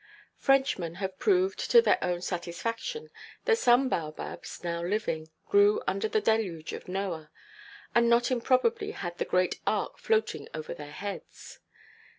[0.39, 3.11] Frenchmen have proved, to their own satisfaction,
[3.45, 7.29] that some baobabs, now living, grew under the deluge of Noah,
[7.93, 11.59] and not improbably had the great ark floating over their heads.